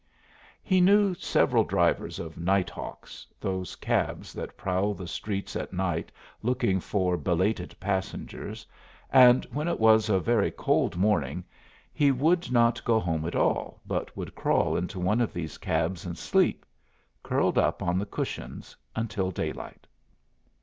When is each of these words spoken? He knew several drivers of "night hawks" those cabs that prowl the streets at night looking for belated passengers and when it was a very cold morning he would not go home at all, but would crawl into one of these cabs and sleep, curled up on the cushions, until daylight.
He 0.63 0.81
knew 0.81 1.13
several 1.13 1.63
drivers 1.63 2.17
of 2.17 2.35
"night 2.39 2.71
hawks" 2.71 3.27
those 3.39 3.75
cabs 3.75 4.33
that 4.33 4.57
prowl 4.57 4.95
the 4.95 5.05
streets 5.05 5.55
at 5.55 5.73
night 5.73 6.11
looking 6.41 6.79
for 6.79 7.17
belated 7.17 7.75
passengers 7.79 8.65
and 9.11 9.45
when 9.53 9.67
it 9.67 9.79
was 9.79 10.09
a 10.09 10.19
very 10.19 10.49
cold 10.49 10.97
morning 10.97 11.43
he 11.93 12.09
would 12.09 12.51
not 12.51 12.83
go 12.83 12.99
home 12.99 13.25
at 13.27 13.35
all, 13.35 13.79
but 13.85 14.17
would 14.17 14.33
crawl 14.33 14.75
into 14.75 14.99
one 14.99 15.21
of 15.21 15.33
these 15.33 15.59
cabs 15.59 16.03
and 16.03 16.17
sleep, 16.17 16.65
curled 17.21 17.59
up 17.59 17.83
on 17.83 17.99
the 17.99 18.07
cushions, 18.07 18.75
until 18.95 19.29
daylight. 19.29 19.85